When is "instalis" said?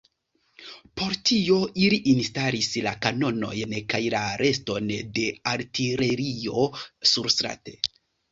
2.13-2.69